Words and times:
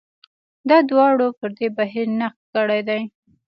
دا 0.69 0.77
دواړو 0.89 1.27
پر 1.39 1.49
دې 1.57 1.67
بهیر 1.77 2.07
نقد 2.21 2.41
کړی 2.53 2.81
دی. 2.87 3.01